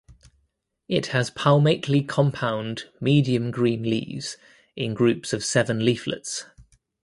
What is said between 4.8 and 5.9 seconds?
groups of seven